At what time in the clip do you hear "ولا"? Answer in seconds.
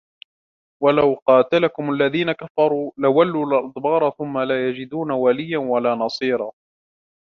5.57-5.95